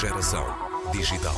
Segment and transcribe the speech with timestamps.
[0.00, 0.46] Geração
[0.92, 1.34] digital.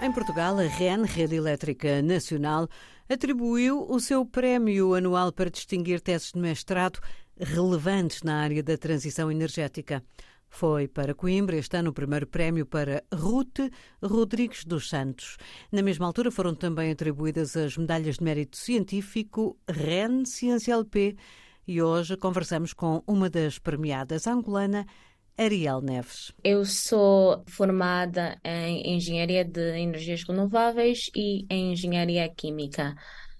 [0.00, 2.66] Em Portugal, a REN, Rede Elétrica Nacional,
[3.06, 7.00] atribuiu o seu prémio anual para distinguir teses de mestrado
[7.38, 10.02] relevantes na área da transição energética.
[10.48, 13.58] Foi para Coimbra este ano o primeiro prémio para Ruth
[14.02, 15.36] Rodrigues dos Santos.
[15.70, 21.14] Na mesma altura foram também atribuídas as medalhas de mérito científico REN Ciência LP
[21.66, 24.86] e hoje conversamos com uma das premiadas, angolana
[25.38, 26.32] Ariel Neves.
[26.42, 32.96] Eu sou formada em Engenharia de Energias Renováveis e em Engenharia Química.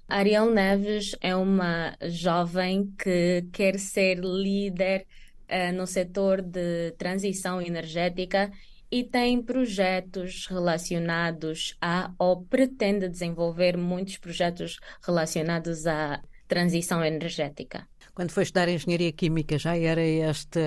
[0.08, 5.06] Ariel Neves é uma jovem que quer ser líder
[5.50, 8.52] uh, no setor de transição energética
[8.88, 17.86] e tem projetos relacionados a, ou pretende desenvolver muitos projetos relacionados à transição energética.
[18.18, 20.58] Quando foi estudar Engenharia Química, já era esta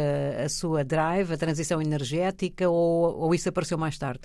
[0.42, 4.22] a sua drive, a transição energética, ou, ou isso apareceu mais tarde?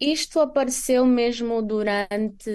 [0.00, 2.48] Isto apareceu mesmo durante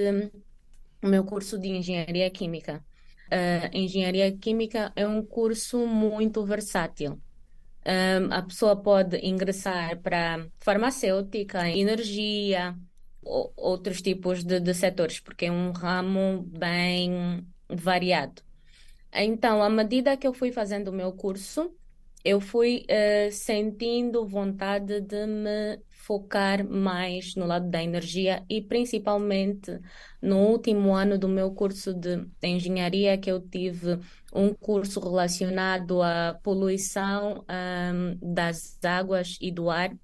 [1.04, 2.84] o meu curso de Engenharia Química.
[3.28, 7.22] Uh, Engenharia Química é um curso muito versátil.
[7.86, 12.76] Um, a pessoa pode ingressar para farmacêutica, energia,
[13.22, 18.47] ou, outros tipos de, de setores, porque é um ramo bem variado.
[19.13, 21.72] Então, à medida que eu fui fazendo o meu curso,
[22.23, 29.80] eu fui uh, sentindo vontade de me focar mais no lado da energia e principalmente
[30.22, 34.00] no último ano do meu curso de engenharia que eu tive
[34.33, 39.95] um curso relacionado à poluição um, das águas e do ar.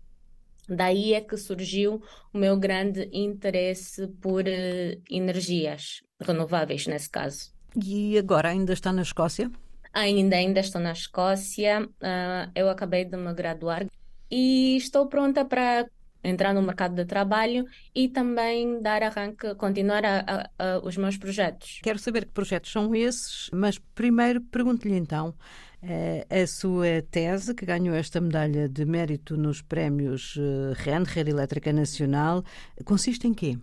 [0.67, 2.01] Daí é que surgiu
[2.33, 7.52] o meu grande interesse por uh, energias renováveis, nesse caso.
[7.75, 9.51] E agora ainda está na Escócia?
[9.93, 11.83] Ainda, ainda estou na Escócia.
[11.83, 13.85] Uh, eu acabei de me graduar
[14.29, 15.87] e estou pronta para
[16.23, 21.17] entrar no mercado de trabalho e também dar arranque, continuar a, a, a, os meus
[21.17, 21.79] projetos.
[21.83, 25.35] Quero saber que projetos são esses, mas primeiro pergunto-lhe então
[25.81, 31.31] eh, a sua tese, que ganhou esta medalha de mérito nos prémios eh, REN, Rede
[31.31, 32.43] Elétrica Nacional,
[32.85, 33.57] consiste em quê?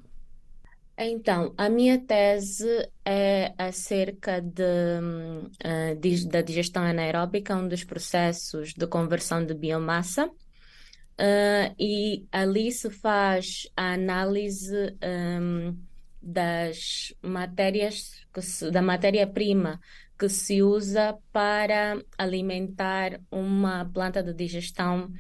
[1.03, 8.87] Então, a minha tese é acerca de, uh, da digestão anaeróbica, um dos processos de
[8.87, 10.27] conversão de biomassa.
[10.27, 14.95] Uh, e ali se faz a análise
[15.41, 15.75] um,
[16.21, 19.81] das matérias, se, da matéria-prima
[20.19, 25.11] que se usa para alimentar uma planta de digestão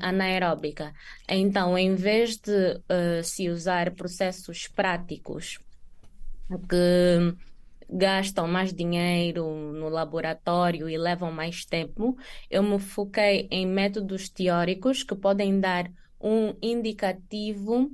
[0.00, 0.92] anaeróbica.
[1.28, 5.58] Então, em vez de uh, se usar processos práticos
[6.68, 7.34] que
[7.88, 12.16] gastam mais dinheiro no laboratório e levam mais tempo,
[12.50, 15.90] eu me foquei em métodos teóricos que podem dar
[16.20, 17.90] um indicativo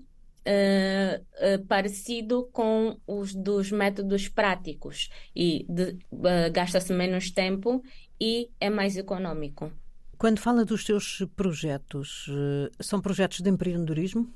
[0.51, 7.83] Uh, uh, parecido com os dos métodos práticos e uh, gasta-se menos tempo
[8.19, 9.71] e é mais econômico.
[10.19, 14.29] Quando fala dos seus projetos, eh, são projetos de empreendedorismo?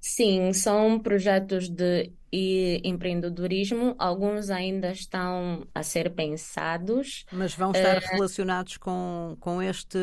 [0.00, 2.12] Sim, são projetos de
[2.84, 3.94] empreendedorismo.
[3.98, 7.24] Alguns ainda estão a ser pensados.
[7.32, 9.98] Mas vão estar uh, relacionados com, com este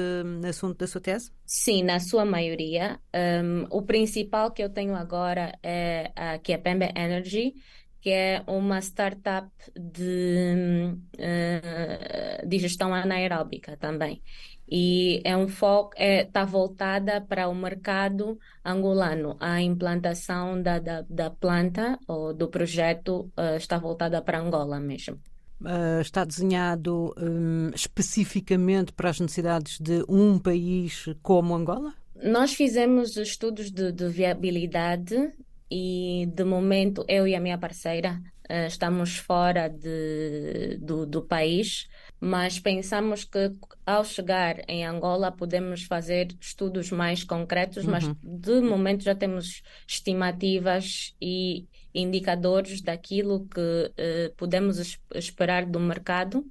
[0.47, 1.31] assunto da sua tese?
[1.45, 2.99] Sim, na sua maioria.
[3.43, 7.53] Um, o principal que eu tenho agora é a, que é Pembe Energy,
[8.01, 14.21] que é uma startup de, uh, de gestão anaeróbica também
[14.67, 19.37] e é um foco está é, voltada para o mercado angolano.
[19.39, 25.19] A implantação da, da, da planta ou do projeto uh, está voltada para Angola mesmo.
[25.61, 31.93] Uh, está desenhado um, especificamente para as necessidades de um país como Angola?
[32.21, 35.31] Nós fizemos estudos de, de viabilidade
[35.69, 41.87] e de momento eu e a minha parceira uh, estamos fora de, do, do país
[42.19, 43.53] mas pensamos que
[43.85, 47.91] ao chegar em Angola podemos fazer estudos mais concretos, uhum.
[47.91, 56.45] mas de momento já temos estimativas e indicadores daquilo que eh, podemos esperar do mercado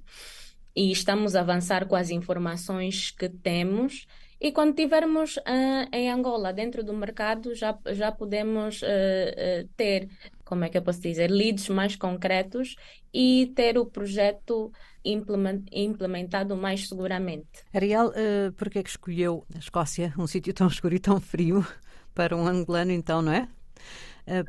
[0.75, 4.07] e estamos a avançar com as informações que temos.
[4.39, 10.09] E quando tivermos uh, em Angola, dentro do mercado, já, já podemos uh, uh, ter,
[10.43, 12.75] como é que eu posso dizer, leads mais concretos
[13.13, 14.71] e ter o projeto
[15.03, 17.47] implementado mais seguramente.
[17.73, 21.21] Ariel, uh, por que é que escolheu a Escócia, um sítio tão escuro e tão
[21.21, 21.65] frio,
[22.13, 23.47] para um angolano, então, não é?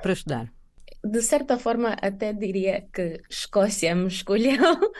[0.02, 0.55] Para estudar?
[1.06, 4.56] De certa forma, até diria que Escócia me escolheu.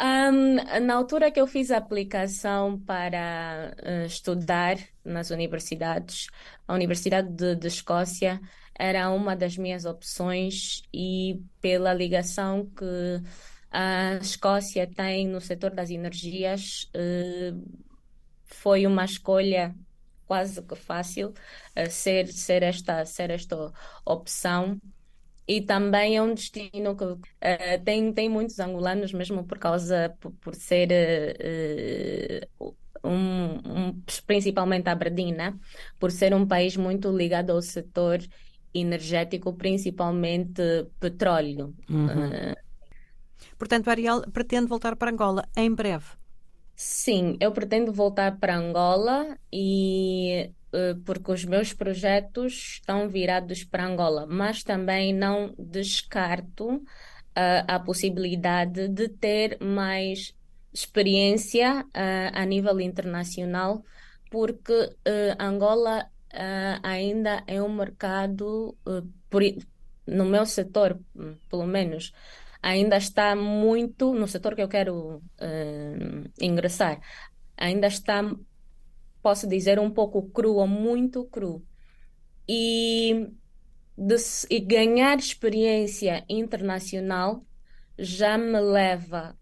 [0.00, 0.54] Um,
[0.86, 6.28] na altura que eu fiz a aplicação para uh, estudar nas universidades,
[6.66, 8.40] a Universidade de, de, Escócia
[8.78, 13.22] era uma das minhas opções e pela ligação que
[13.70, 17.62] a Escócia tem no setor das energias, uh,
[18.46, 19.74] foi uma escolha
[20.26, 21.28] quase que fácil
[21.76, 23.70] uh, ser, ser, esta, ser esta
[24.04, 24.80] opção
[25.46, 27.18] e também é um destino que uh,
[27.84, 30.88] tem, tem muitos angolanos, mesmo por causa, por, por ser
[32.60, 35.58] uh, um, um, principalmente Aberdeen, né?
[35.98, 38.20] por ser um país muito ligado ao setor
[38.72, 40.62] energético, principalmente
[41.00, 41.74] petróleo.
[41.88, 42.06] Uhum.
[42.06, 42.70] Uh,
[43.58, 46.06] Portanto, Ariel pretende voltar para Angola em breve.
[46.74, 50.50] Sim, eu pretendo voltar para Angola e
[51.04, 56.82] porque os meus projetos estão virados para Angola, mas também não descarto uh,
[57.66, 60.34] a possibilidade de ter mais
[60.72, 63.84] experiência uh, a nível internacional,
[64.30, 64.94] porque
[65.38, 66.08] Angola
[66.84, 68.76] ainda é um mercado,
[69.28, 69.42] por,
[70.06, 72.12] no meu setor, hum, pelo menos,
[72.62, 75.20] ainda está muito, no setor que eu quero
[76.40, 77.00] ingressar,
[77.56, 78.22] ainda está
[79.22, 81.64] posso dizer, um pouco cru ou muito cru.
[82.48, 83.28] E,
[83.96, 84.16] de,
[84.48, 87.44] e ganhar experiência internacional
[87.98, 89.36] já me leva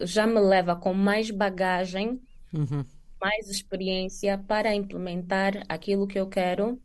[0.00, 2.20] já me leva com mais bagagem,
[2.52, 2.84] uhum.
[3.20, 6.80] mais experiência para implementar aquilo que eu quero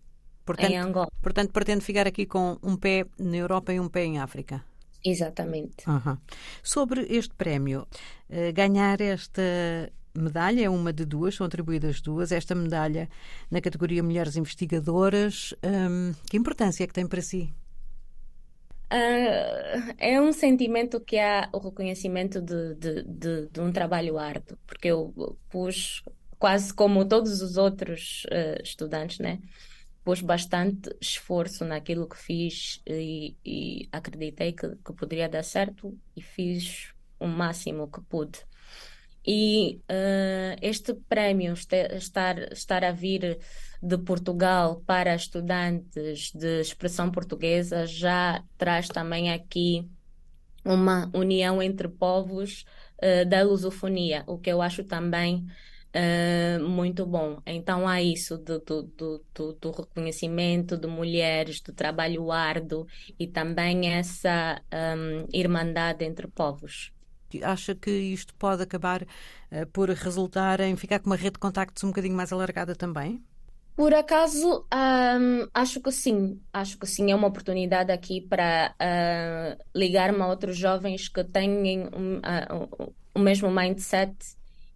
[0.46, 1.12] portanto, em Angola.
[1.22, 4.64] Portanto, pretendo ficar aqui com um pé na Europa e um pé em África.
[5.04, 5.88] Exatamente.
[5.88, 6.18] Uhum.
[6.64, 7.88] Sobre este prémio,
[8.30, 9.42] uh, ganhar esta
[10.16, 12.32] medalha, é uma de duas, são atribuídas duas.
[12.32, 13.10] Esta medalha
[13.50, 17.54] na categoria Mulheres Investigadoras, hum, que importância é que tem para si?
[18.90, 24.58] Uh, é um sentimento que há o reconhecimento de, de, de, de, um trabalho árduo,
[24.66, 26.04] porque eu pus,
[26.40, 29.40] quase como todos os outros uh, estudantes, né?
[30.06, 36.22] Pus bastante esforço naquilo que fiz e, e acreditei que, que poderia dar certo e
[36.22, 38.40] fiz o máximo que pude.
[39.28, 43.38] E uh, este prémio estar, estar a vir
[43.84, 49.86] de Portugal para estudantes de expressão portuguesa já traz também aqui
[50.64, 52.64] uma união entre povos
[53.04, 55.46] uh, da lusofonia, o que eu acho também
[55.94, 57.42] uh, muito bom.
[57.46, 62.88] Então há isso do, do, do, do, reconhecimento de mulheres, do trabalho árduo
[63.20, 66.92] e também essa um, irmandade entre povos.
[67.44, 71.84] Acha que isto pode acabar uh, por resultar em ficar com uma rede de contactos
[71.84, 73.24] um bocadinho mais alargada também?
[73.78, 76.42] Por acaso, um, acho que sim.
[76.52, 77.12] Acho que sim.
[77.12, 83.20] É uma oportunidade aqui para uh, ligar-me a outros jovens que têm um, uh, o
[83.20, 84.16] mesmo mindset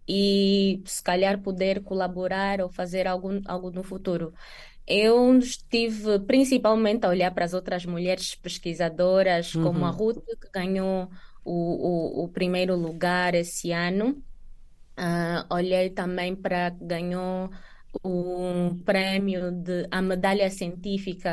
[0.06, 4.32] e se calhar poder colaborar ou fazer algo, algo no futuro.
[4.86, 9.64] Eu estive principalmente a olhar para as outras mulheres pesquisadoras, uhum.
[9.64, 11.08] como a Ruth, que ganhou
[11.44, 14.22] o, o, o primeiro lugar esse ano.
[14.98, 17.50] Uh, olhei também para ganhou
[18.04, 21.30] um prêmio de a medalha científica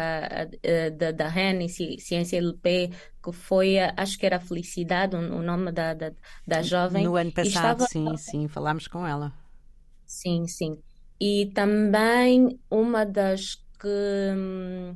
[0.47, 2.89] uh, da, da REN Ciência LP
[3.23, 6.11] que foi acho que era Felicidade o, nome da, da,
[6.47, 7.03] da jovem.
[7.03, 7.87] no ano passado estava...
[7.87, 9.33] sim sim falámos com ela.
[10.05, 10.77] Sim sim.
[11.19, 14.95] E também uma das que hum,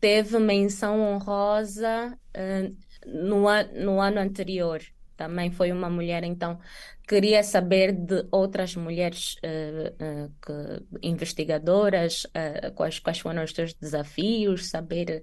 [0.00, 2.76] teve menção honrosa uh,
[3.06, 4.80] no, an no ano anterior
[5.16, 6.58] também foi uma mulher, então
[7.06, 13.74] queria saber de outras mulheres uh, uh, que, investigadoras, uh, quais, quais foram os teus
[13.74, 15.22] desafios, saber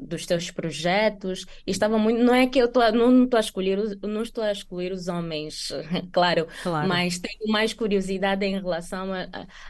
[0.00, 1.46] dos teus projetos.
[1.66, 4.52] E estava muito, não é que eu tô, não estou a escolher, não estou a
[4.52, 5.72] escolher os homens,
[6.12, 9.08] claro, claro, mas tenho mais curiosidade em relação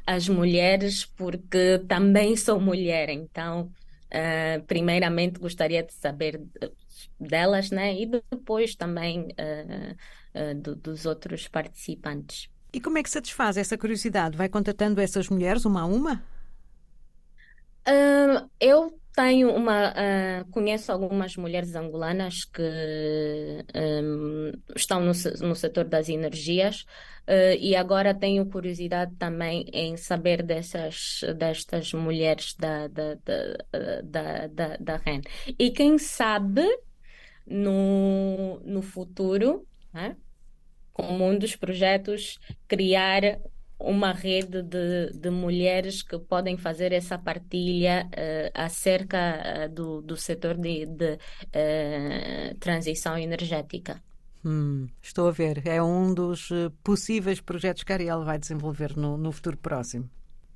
[0.06, 3.70] às mulheres, porque também sou mulher, então.
[4.66, 6.40] primeiramente gostaria de saber
[7.18, 7.94] delas, né?
[7.94, 9.96] E depois também uh,
[10.34, 12.48] uh, do, dos outros participantes.
[12.72, 14.36] E como é que satisfaz essa curiosidade?
[14.36, 16.22] Vai contatando essas mulheres uma a uma?
[17.88, 19.90] Uh, eu tenho uma.
[19.90, 22.62] Uh, conheço algumas mulheres angolanas que
[23.74, 26.82] um, estão no, no setor das energias
[27.26, 34.46] uh, e agora tenho curiosidade também em saber dessas, destas mulheres da, da, da, da,
[34.46, 35.22] da, da REN.
[35.58, 36.64] E quem sabe
[37.50, 40.16] no, no futuro, né?
[40.92, 42.38] como um dos projetos,
[42.68, 43.40] criar
[43.78, 50.16] uma rede de, de mulheres que podem fazer essa partilha uh, acerca uh, do, do
[50.16, 54.02] setor de, de uh, transição energética.
[54.44, 55.66] Hum, estou a ver.
[55.66, 56.50] É um dos
[56.82, 60.08] possíveis projetos que a Ariel vai desenvolver no, no futuro próximo.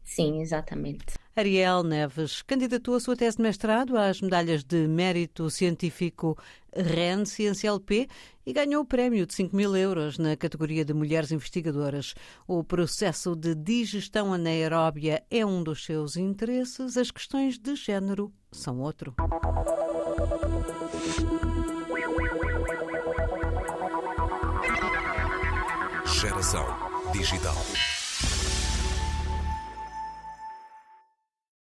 [0.02, 1.14] Sim, exatamente.
[1.36, 6.38] Ariel Neves candidatou a sua tese de mestrado às medalhas de mérito científico
[6.72, 8.08] REN Ciência LP
[8.46, 12.14] e ganhou o prémio de 5 mil euros na categoria de Mulheres Investigadoras.
[12.46, 18.78] O processo de digestão anaeróbia é um dos seus interesses, as questões de género são
[18.80, 19.14] outro.
[26.06, 26.64] Geração
[27.12, 27.56] Digital.